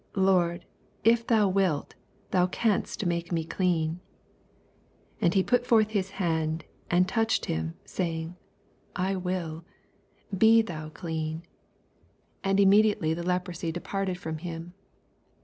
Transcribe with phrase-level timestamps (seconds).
[0.15, 0.65] Lord,
[1.03, 1.93] if thou wilt,
[2.31, 3.99] thou canst mflse me clean.
[5.17, 8.35] 13 And he put forth his hand, and touched him, saying,
[8.95, 9.63] I will:
[10.35, 10.99] be thou l36 BXP08IT0RY THOUaHTS.
[10.99, 11.43] clean.
[12.43, 14.73] And immediato«7 the leprosy departed from him.